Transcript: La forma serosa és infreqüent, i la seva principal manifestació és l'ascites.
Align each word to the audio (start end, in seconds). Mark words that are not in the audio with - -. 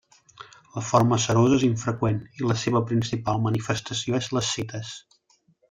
La 0.77 0.81
forma 0.87 1.19
serosa 1.25 1.57
és 1.57 1.65
infreqüent, 1.67 2.17
i 2.41 2.49
la 2.53 2.57
seva 2.63 2.83
principal 2.93 3.45
manifestació 3.47 4.19
és 4.25 4.33
l'ascites. 4.35 4.99